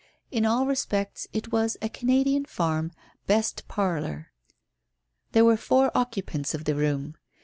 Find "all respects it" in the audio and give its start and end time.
0.47-1.51